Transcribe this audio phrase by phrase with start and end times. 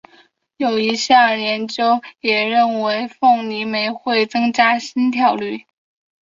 [0.57, 5.67] 有一项研究也认为凤梨酶会增加心跳率。